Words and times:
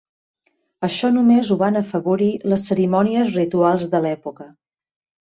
Això 0.85 1.11
només 1.17 1.51
ho 1.51 1.57
van 1.59 1.77
afavorir 1.81 2.29
les 2.53 2.63
cerimònies 2.71 3.29
rituals 3.39 3.87
de 3.93 4.01
l'època. 4.07 4.49